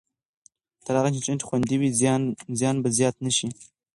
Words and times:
تر 0.85 0.93
هغه 0.99 1.09
چې 1.13 1.17
انټرنېټ 1.19 1.41
خوندي 1.47 1.75
وي، 1.79 1.89
زیان 2.59 2.75
به 2.83 2.89
زیات 2.97 3.15
نه 3.25 3.31
شي. 3.37 3.47